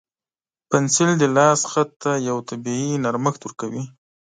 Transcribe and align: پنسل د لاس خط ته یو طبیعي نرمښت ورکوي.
پنسل 0.69 1.09
د 1.19 1.23
لاس 1.37 1.61
خط 1.71 1.89
ته 2.01 2.11
یو 2.27 2.37
طبیعي 2.49 2.91
نرمښت 3.03 3.41
ورکوي. 3.43 3.83